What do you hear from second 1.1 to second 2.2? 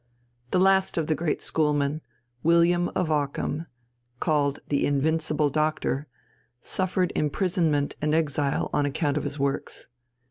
great schoolmen,